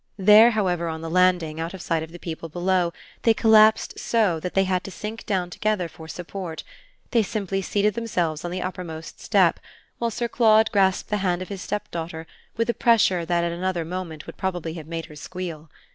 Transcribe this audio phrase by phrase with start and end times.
[0.17, 4.39] There, however, on the landing, out of sight of the people below, they collapsed so
[4.39, 6.63] that they had to sink down together for support:
[7.11, 9.59] they simply seated themselves on the uppermost step
[9.99, 12.25] while Sir Claude grasped the hand of his stepdaughter
[12.57, 15.69] with a pressure that at another moment would probably have made her squeal.